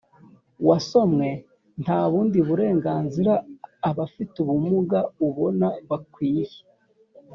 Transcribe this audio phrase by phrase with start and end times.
[0.67, 1.27] wasomwe
[1.83, 3.33] nta bundi burenganzira
[3.89, 6.57] abafite ubumuga ubona bakwiye